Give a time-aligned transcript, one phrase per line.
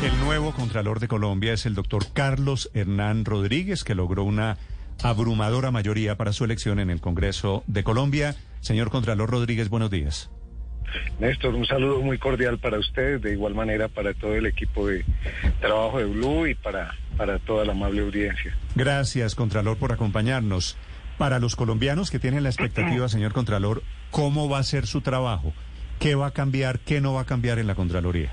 [0.00, 4.56] El nuevo Contralor de Colombia es el doctor Carlos Hernán Rodríguez, que logró una
[5.02, 8.36] abrumadora mayoría para su elección en el Congreso de Colombia.
[8.60, 10.30] Señor Contralor Rodríguez, buenos días.
[11.18, 15.04] Néstor, un saludo muy cordial para usted, de igual manera para todo el equipo de
[15.60, 18.56] trabajo de Blue y para, para toda la amable audiencia.
[18.76, 20.76] Gracias, Contralor, por acompañarnos.
[21.18, 25.52] Para los colombianos que tienen la expectativa, señor Contralor, ¿cómo va a ser su trabajo?
[25.98, 26.78] ¿Qué va a cambiar?
[26.78, 28.32] ¿Qué no va a cambiar en la Contraloría?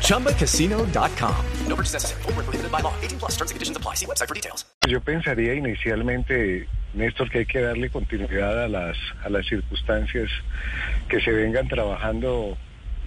[0.00, 1.44] ChumbaCasino.com.
[1.68, 2.22] No purchase necessary.
[2.22, 2.92] Full prohibited by law.
[3.02, 3.94] 18 plus terms and conditions apply.
[3.94, 4.66] See website for details.
[4.88, 10.30] Yo pensaría inicialmente, Néstor, que hay que darle continuidad a las, a las circunstancias
[11.08, 12.56] que se vengan trabajando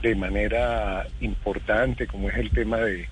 [0.01, 3.07] de manera importante, como es el tema de,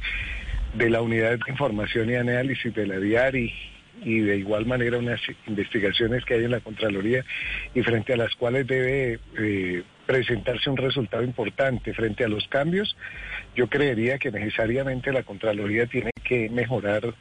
[0.75, 3.53] de la unidad de información y análisis de la DIARI
[4.03, 7.25] y de igual manera unas investigaciones que hay en la Contraloría
[7.73, 12.97] y frente a las cuales debe eh, presentarse un resultado importante frente a los cambios,
[13.55, 17.13] yo creería que necesariamente la Contraloría tiene que mejorar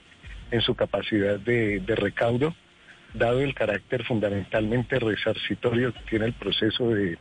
[0.50, 2.54] en su capacidad de, recaudo,
[3.12, 7.18] dado el carácter fundamentalmente resarcitorio que tiene el proceso de,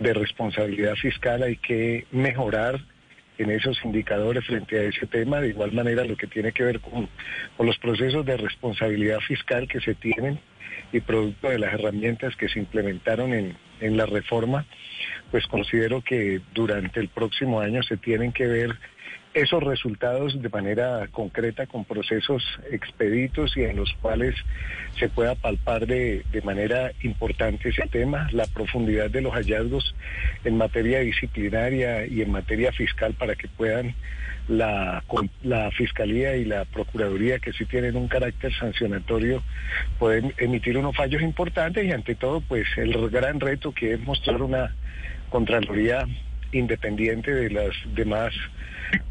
[0.00, 2.80] responsabilidad fiscal, hay que mejorar
[3.36, 6.80] en esos indicadores frente a ese tema, de igual manera lo que tiene que ver
[6.80, 7.10] con,
[7.58, 10.40] los procesos de responsabilidad fiscal que se tienen
[10.94, 14.66] y producto de las herramientas que se implementaron en, en la reforma,
[15.30, 18.78] pues considero que durante el próximo año se tienen que ver
[19.34, 24.34] esos resultados de manera concreta con procesos expeditos y en los cuales
[24.98, 29.94] se pueda palpar de, de, manera importante ese tema, la profundidad de los hallazgos
[30.44, 33.94] en materia disciplinaria y en materia fiscal para que puedan
[34.48, 35.02] la,
[35.42, 39.42] la Fiscalía y la Procuraduría, que sí tienen un carácter sancionatorio,
[39.98, 44.42] pueden emitir unos fallos importantes y ante todo pues el gran reto que es mostrar
[44.42, 44.74] una
[45.30, 46.06] Contraloría
[46.54, 48.32] independiente de las demás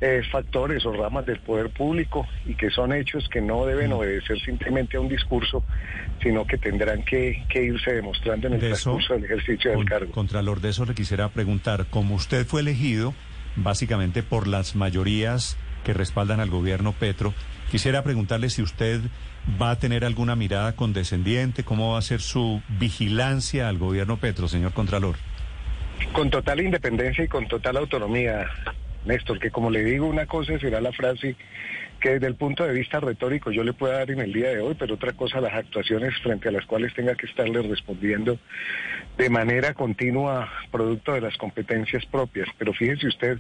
[0.02, 4.40] eh, factores o ramas del poder público y que son hechos que no deben obedecer
[4.40, 5.64] simplemente a un discurso,
[6.22, 9.80] sino que tendrán que, que irse demostrando en el De transcurso eso, del ejercicio del
[9.80, 10.12] con- cargo.
[10.14, 11.86] Contralor, de eso le quisiera preguntar.
[11.90, 13.14] Como usted fue elegido
[13.56, 17.34] básicamente por las mayorías que respaldan al gobierno Petro,
[17.70, 19.02] quisiera preguntarle si usted
[19.62, 24.48] va a tener alguna mirada condescendiente, cómo va a ser su vigilancia al gobierno Petro,
[24.48, 25.16] señor Contralor.
[26.12, 28.48] Con total independencia y con total autonomía,
[29.06, 31.36] Néstor, que como le digo, una cosa será la frase
[32.00, 34.60] que desde el punto de vista retórico yo le pueda dar en el día de
[34.60, 38.38] hoy, pero otra cosa las actuaciones frente a las cuales tenga que estarle respondiendo
[39.18, 42.50] de manera continua, producto de las competencias propias.
[42.58, 43.40] Pero fíjese usted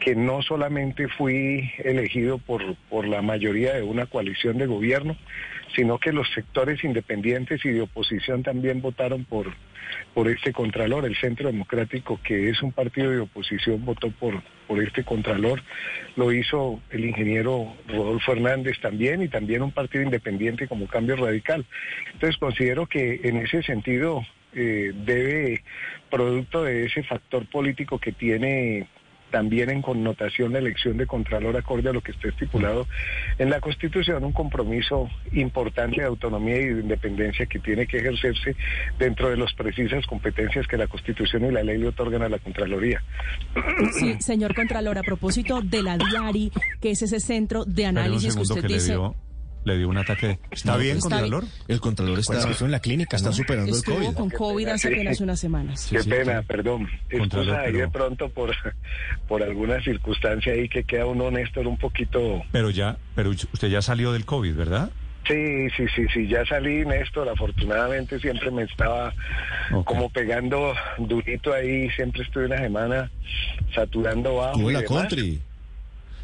[0.00, 5.16] que no solamente fui elegido por, por la mayoría de una coalición de gobierno,
[5.76, 9.52] sino que los sectores independientes y de oposición también votaron por,
[10.14, 11.04] por este contralor.
[11.04, 15.62] El Centro Democrático, que es un partido de oposición, votó por, por este contralor.
[16.16, 21.66] Lo hizo el ingeniero Rodolfo Hernández también y también un partido independiente como Cambio Radical.
[22.14, 24.22] Entonces considero que en ese sentido
[24.54, 25.62] eh, debe,
[26.10, 28.88] producto de ese factor político que tiene
[29.30, 32.86] también en connotación la elección de Contralor acorde a lo que está estipulado
[33.38, 38.56] en la Constitución, un compromiso importante de autonomía y de independencia que tiene que ejercerse
[38.98, 42.38] dentro de las precisas competencias que la Constitución y la ley le otorgan a la
[42.38, 43.02] Contraloría.
[43.92, 46.50] Sí, señor Contralor, a propósito de la Diari,
[46.80, 48.92] que es ese centro de análisis que usted que le dice.
[48.92, 49.14] dio,
[49.64, 50.38] le dio un ataque.
[50.50, 51.44] ¿Está bien, está Contralor?
[51.68, 54.14] El Contralor está Pues en la clínica, está superando el COVID.
[54.14, 55.80] con COVID hace apenas unas semanas.
[55.82, 56.46] Sí, Qué sí, pena, sí.
[56.48, 56.88] perdón.
[57.10, 58.54] Contralor, Excusa ahí pero- de pronto por,
[59.28, 62.42] por alguna circunstancia ahí que queda uno, Néstor, un poquito...
[62.52, 64.90] Pero ya, pero usted ya salió del COVID, ¿verdad?
[65.28, 67.28] Sí, sí, sí, sí, ya salí, Néstor.
[67.28, 69.12] Afortunadamente siempre me estaba
[69.84, 71.88] como pegando durito ahí.
[71.90, 73.10] Siempre estuve una semana
[73.74, 74.58] saturando bajo.
[74.70, 74.98] Y la demás.
[75.02, 75.40] country.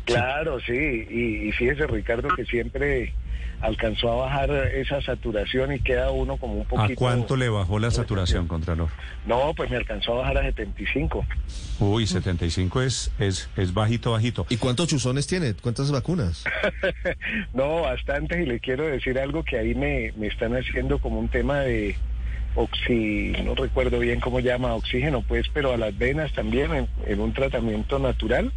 [0.06, 0.72] Claro, sí.
[1.10, 3.12] Y, y fíjese, Ricardo, que siempre
[3.60, 6.92] alcanzó a bajar esa saturación y queda uno como un poquito...
[6.92, 8.88] ¿A cuánto le bajó la saturación, Contralor?
[9.26, 11.24] No, pues me alcanzó a bajar a 75.
[11.80, 14.46] Uy, 75 es, es, es bajito, bajito.
[14.48, 15.54] ¿Y cuántos chuzones tiene?
[15.54, 16.44] ¿Cuántas vacunas?
[17.54, 21.28] no, bastantes y le quiero decir algo que ahí me, me están haciendo como un
[21.28, 21.96] tema de
[22.54, 27.20] oxi, no recuerdo bien cómo llama, oxígeno, pues, pero a las venas también en, en
[27.20, 28.52] un tratamiento natural.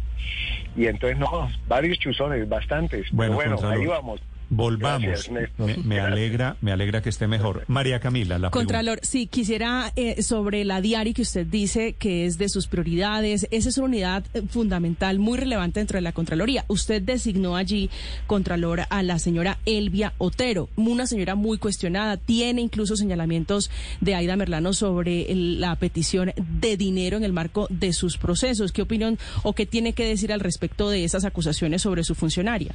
[0.76, 3.06] Y entonces, no, varios chuzones, bastantes.
[3.12, 4.20] Bueno, pero bueno, ahí vamos.
[4.50, 5.28] Volvamos.
[5.30, 7.64] Gracias, me, me alegra, me alegra que esté mejor.
[7.68, 8.74] María Camila, la pregunta.
[8.74, 13.46] Contralor, sí, quisiera eh, sobre la diaria que usted dice que es de sus prioridades.
[13.52, 16.64] Esa es una unidad eh, fundamental, muy relevante dentro de la Contraloría.
[16.68, 17.90] Usted designó allí,
[18.26, 22.16] Contralor, a la señora Elvia Otero, una señora muy cuestionada.
[22.16, 23.70] Tiene incluso señalamientos
[24.00, 28.72] de Aida Merlano sobre el- la petición de dinero en el marco de sus procesos.
[28.72, 32.74] ¿Qué opinión o qué tiene que decir al respecto de esas acusaciones sobre su funcionaria?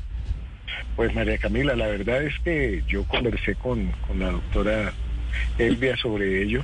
[0.95, 4.94] Pues María Camila, la verdad es que yo conversé con, con la doctora
[5.57, 6.63] Elvia sobre ello.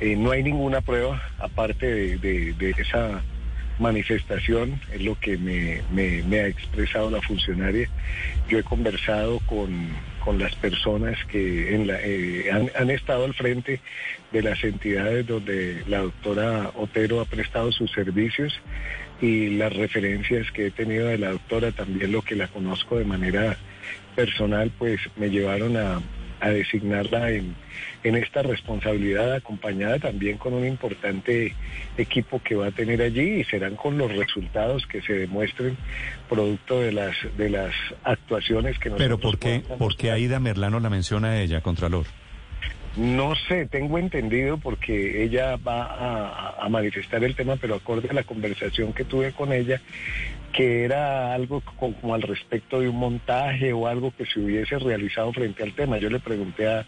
[0.00, 3.22] Eh, no hay ninguna prueba aparte de, esa
[3.78, 7.88] manifestación, es lo que me, ha expresado la funcionaria.
[8.48, 9.88] Yo he conversado con,
[10.24, 13.80] con las personas que eh, han, han estado al frente
[14.32, 18.60] de las entidades donde la doctora Otero ha prestado sus servicios
[19.20, 23.04] y las referencias que he tenido de la doctora, también lo que la conozco de
[23.04, 23.56] manera
[24.14, 26.00] personal, pues me llevaron a,
[26.40, 27.54] a designarla en,
[28.02, 31.54] en esta responsabilidad, acompañada también con un importante
[31.96, 35.76] equipo que va a tener allí y serán con los resultados que se demuestren
[36.28, 40.80] producto de las de las actuaciones que nosotros Pero ¿por qué, ¿por qué Aida Merlano
[40.80, 42.06] la menciona a ella, Contralor?
[42.96, 48.22] No sé, tengo entendido porque ella va a, manifestar el tema, pero acorde a la
[48.22, 49.80] conversación que tuve con ella,
[50.52, 54.78] que era algo co- como al respecto de un montaje o algo que se hubiese
[54.78, 55.98] realizado frente al tema.
[55.98, 56.86] Yo le pregunté a,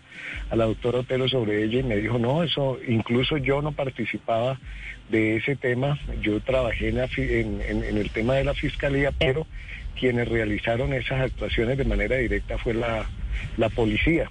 [0.55, 4.61] la doctora Otero sobre ella y me dijo, no, eso, incluso yo no participaba
[5.09, 9.47] de ese tema, yo trabajé en, el tema de la fiscalía, pero
[9.99, 13.09] quienes realizaron esas actuaciones de manera directa fue la
[13.75, 14.31] policía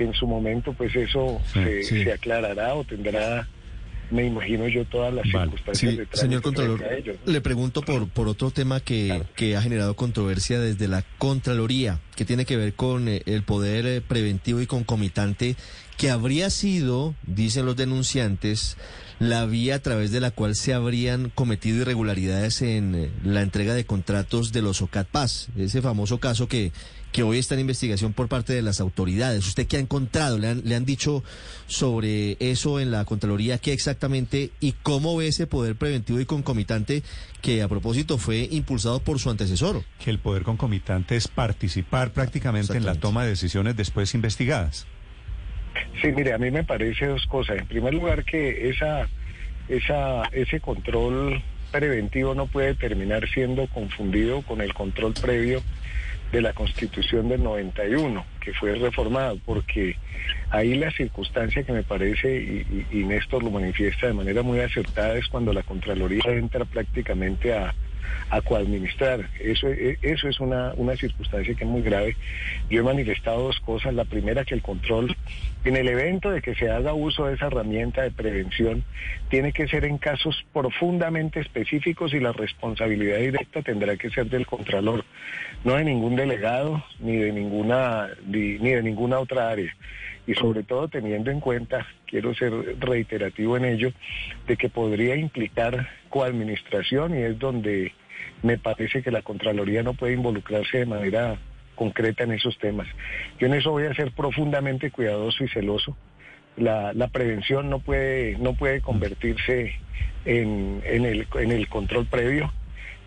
[0.00, 2.04] que en su momento pues eso Sí, se, sí.
[2.04, 3.46] se aclarará o tendrá,
[4.10, 5.50] me imagino yo, todas las Vale.
[5.50, 7.30] circunstancias Sí, de señor Contralor, a ello, ¿no?
[7.30, 9.26] le pregunto por, por otro tema que, Claro.
[9.36, 13.84] que ha generado controversia desde la Contraloría, que tiene que ver con eh, el poder
[13.86, 15.54] eh, preventivo y concomitante,
[15.98, 18.78] que habría sido, dicen los denunciantes,
[19.18, 23.74] la vía a través de la cual se habrían cometido irregularidades en eh, la entrega
[23.74, 26.72] de contratos de los OCAT Paz, ese famoso caso que,
[27.12, 29.46] que hoy está en investigación por parte de las autoridades.
[29.46, 30.38] ¿Usted qué ha encontrado?
[30.38, 31.24] ¿Le han, le han dicho
[31.66, 37.02] sobre eso en la Contraloría qué exactamente y cómo ve ese poder preventivo y concomitante
[37.42, 39.82] que a propósito fue impulsado por su antecesor?
[40.02, 44.86] Que el poder concomitante es participar prácticamente en la toma de decisiones después investigadas.
[46.02, 47.58] Sí, mire, a mí me parece dos cosas.
[47.58, 49.08] En primer lugar, que esa,
[49.68, 55.62] esa, ese control preventivo no puede terminar siendo confundido con el control previo
[56.32, 59.96] de la Constitución del 91, que fue reformado, porque
[60.50, 64.60] ahí la circunstancia que me parece, y, y- y Néstor lo manifiesta de manera muy
[64.60, 67.74] acertada, es cuando la Contraloría entra prácticamente a,
[68.30, 69.28] a coadministrar.
[69.40, 72.16] Eso, e- eso es una, una circunstancia que es muy grave.
[72.68, 73.94] Yo he manifestado dos cosas.
[73.94, 75.16] La primera, que el control,
[75.64, 78.84] en el evento de que se haga uso de esa herramienta de prevención,
[79.28, 84.46] tiene que ser en casos profundamente específicos y la responsabilidad directa tendrá que ser del
[84.46, 85.04] Contralor,
[85.64, 89.74] no de ningún delegado ni de ninguna, ni, ni de ninguna otra área.
[90.26, 93.92] Y sobre todo teniendo en cuenta, quiero ser reiterativo en ello,
[94.46, 97.92] de que podría implicar coadministración y es donde
[98.42, 101.38] me parece que la Contraloría no puede involucrarse de manera
[101.74, 102.86] concreta en esos temas.
[103.38, 105.96] Yo en eso voy a ser profundamente cuidadoso y celoso.
[106.56, 109.74] La, la prevención no puede, no puede convertirse
[110.24, 112.52] en, en, el, en el control previo,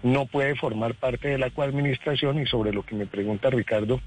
[0.03, 4.01] no puede formar parte de la coadministración y sobre lo que me pregunta Ricardo,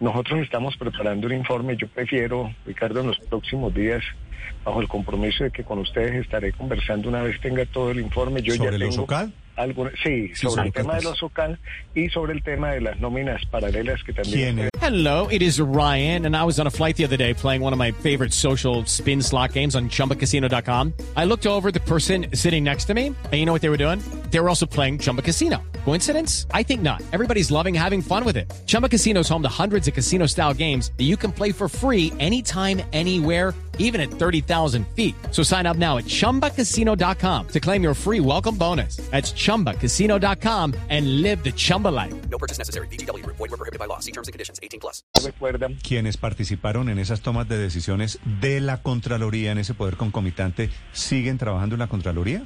[0.00, 4.02] nosotros estamos preparando un informe, yo prefiero, Ricardo, en los próximos días,
[4.64, 8.42] bajo el compromiso de que con ustedes estaré conversando una vez tenga todo el informe.
[8.42, 9.06] Yo ¿Sobre ya tengo
[9.56, 11.56] algo, sí, Sí, sobre el tema de los OCAD
[11.94, 14.68] y sobre el tema de las nóminas paralelas que también...
[14.82, 17.72] Hello, it is Ryan, and I was on a flight the other day playing one
[17.72, 20.92] of my favorite social spin slot games on chumbacasino.com.
[21.16, 23.70] I looked over at the person sitting next to me, and you know what they
[23.70, 24.00] were doing?
[24.30, 25.62] They were also playing Chumba Casino.
[25.84, 26.46] Coincidence?
[26.52, 27.02] I think not.
[27.12, 28.52] Everybody's loving having fun with it.
[28.66, 31.68] Chumba Casino is home to hundreds of casino style games that you can play for
[31.68, 35.14] free anytime, anywhere, even at 30,000 feet.
[35.30, 38.96] So sign up now at chumbacasino.com to claim your free welcome bonus.
[39.10, 42.14] That's chumbacasino.com and live the Chumba life.
[42.30, 42.88] No purchase necessary.
[42.88, 43.24] BGW.
[43.26, 44.00] Void were prohibited by law.
[44.00, 45.02] See terms and conditions 18 plus.
[45.24, 45.76] recuerdan.
[45.86, 51.38] Quienes participaron en esas tomas de decisiones de la Contraloría, en ese poder concomitante, ¿siguen
[51.38, 52.44] trabajando en la Contraloría?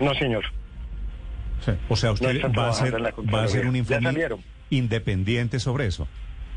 [0.00, 0.44] No, señor.
[1.88, 4.14] O sea, usted va, a va ser un informe
[4.70, 6.08] independiente sobre eso.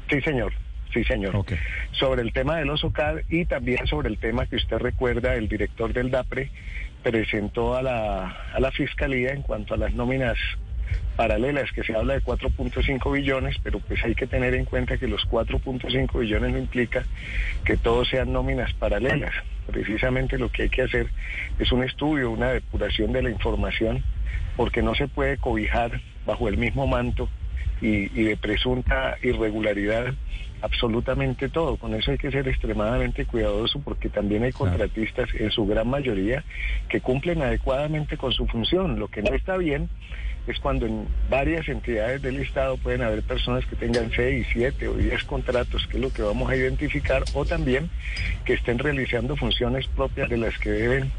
[0.09, 0.53] Sí, señor.
[0.93, 1.45] Sí, señor.
[1.91, 5.93] Sobre el tema del OSOCAD y también sobre el tema que usted recuerda, el director
[5.93, 6.49] del DAPRE
[7.03, 10.37] presentó a la, a la Fiscalía en cuanto a las nóminas
[11.15, 15.07] paralelas, que se habla de 4.5 billones, pero pues hay que tener en cuenta que
[15.07, 17.03] los 4.5 billones no implica
[17.65, 19.33] que todos sean nóminas paralelas.
[19.65, 21.07] Precisamente lo que hay que hacer
[21.59, 24.03] es un estudio, una depuración de la información,
[24.57, 27.29] porque no se puede cobijar bajo el mismo manto
[27.79, 30.13] y, y de presunta irregularidad
[30.61, 31.77] absolutamente todo.
[31.77, 36.43] Con eso hay que ser extremadamente cuidadoso porque también hay contratistas en su gran mayoría
[36.89, 38.99] que cumplen adecuadamente con su función.
[38.99, 39.89] Lo que no está bien
[40.47, 44.93] es cuando en varias entidades del Estado pueden haber personas que tengan 6, 7 o
[44.93, 47.89] 10 contratos, que es lo que vamos a identificar, o también
[48.45, 51.11] que estén realizando funciones propias de las que deben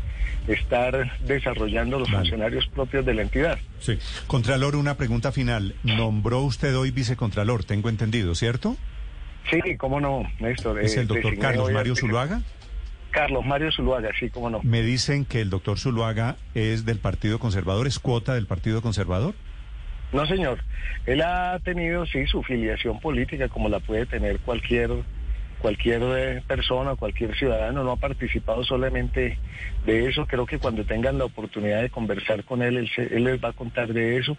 [0.48, 3.58] estar desarrollando los funcionarios propios de la entidad.
[3.80, 3.98] Sí.
[4.26, 5.74] Contralor, una pregunta final.
[5.82, 8.76] Nombró usted hoy vicecontralor, tengo entendido, ¿cierto?
[9.50, 10.80] Sí, cómo no, Néstor.
[10.80, 12.42] ¿Es eh, el doctor designé Carlos Mario Zuluaga?
[13.10, 14.60] Carlos Mario Zuluaga, sí, cómo no.
[14.62, 19.34] Me dicen que el doctor Zuluaga es del Partido Conservador, es cuota del Partido Conservador.
[20.12, 20.62] No, señor.
[21.06, 24.90] Él ha tenido, sí, su filiación política, como la puede tener cualquier
[25.58, 27.82] cualquier eh, persona, cualquier ciudadano.
[27.84, 29.38] No ha participado solamente
[29.86, 30.26] de eso.
[30.26, 33.50] Creo que cuando tengan la oportunidad de conversar con él, él, se- él les va
[33.50, 34.36] a contar de eso.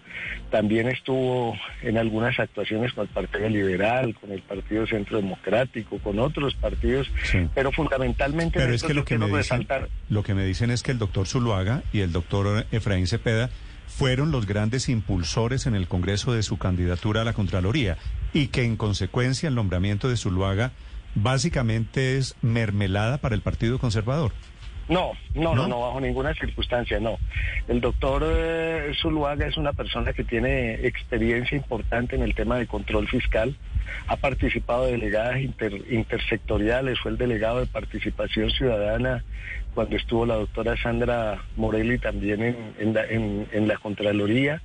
[0.51, 6.19] También estuvo en algunas actuaciones con el Partido Liberal, con el Partido Centro Democrático, con
[6.19, 7.07] otros partidos,
[7.53, 8.59] pero fundamentalmente...
[8.59, 10.99] Pero es que lo que, me dicen, resaltar- lo que me dicen es que el
[10.99, 13.49] doctor Zuluaga y el doctor Efraín Cepeda
[13.87, 17.97] fueron los grandes impulsores en el Congreso de su candidatura a la Contraloría
[18.33, 20.71] y que en consecuencia el nombramiento de Zuluaga
[21.15, 24.31] básicamente es mermelada para el Partido Conservador.
[24.87, 25.67] No, no, no, ¿No?
[25.67, 27.19] no, bajo ninguna circunstancia, no.
[27.67, 32.65] El doctor eh, Zuluaga es una persona que tiene experiencia importante en el tema de
[32.65, 33.55] control fiscal,
[34.07, 39.23] ha participado de delegadas inter- intersectoriales, fue el delegado de participación ciudadana
[39.75, 44.59] cuando estuvo la doctora Sandra Morelli también en, en la, en- en la Contraloría.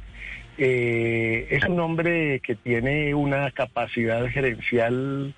[0.57, 5.35] Eh, es un hombre que tiene una capacidad gerencial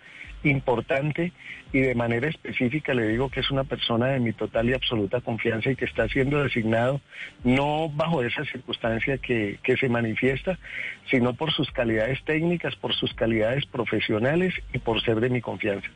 [0.50, 1.32] importante
[1.72, 5.20] y de manera específica le digo que es una persona de mi total y absoluta
[5.20, 7.00] confianza y que está siendo designado
[7.44, 10.58] no bajo esa circunstancia que, que se manifiesta,
[11.10, 15.88] sino por sus calidades técnicas, por sus calidades profesionales y por ser de mi confianza.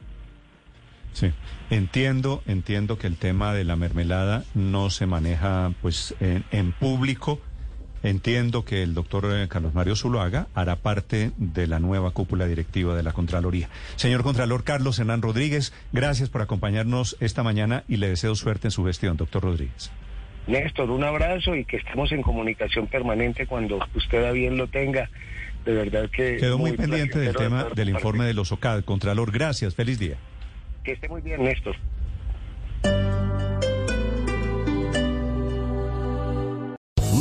[1.13, 1.33] Sí,
[1.71, 7.41] entiendo, entiendo que el tema de la mermelada no se maneja pues en, en público.
[8.03, 12.97] Entiendo que el doctor eh, Carlos Mario Zuluaga hará parte de la nueva cúpula directiva
[12.97, 13.69] de la Contraloría.
[13.97, 18.73] Señor Contralor Carlos Hernán Rodríguez, gracias por acompañarnos esta mañana y le deseo suerte en
[18.73, 19.91] su gestión, doctor Rodríguez.
[20.47, 25.11] Néstor, un abrazo y que estemos en comunicación permanente cuando usted a bien lo tenga.
[25.65, 26.39] De verdad que...
[26.39, 28.83] Quedó muy pendiente del tema del informe de los OCAD.
[28.85, 30.17] Contralor, gracias, feliz día.
[30.83, 31.77] Que esté muy bien, Néstor.